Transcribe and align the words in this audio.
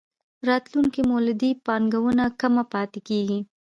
راتلونکې 0.47 1.01
مولدې 1.09 1.51
پانګونه 1.65 2.25
کمه 2.39 2.63
پاتې 2.73 2.99
کېږي. 3.07 3.39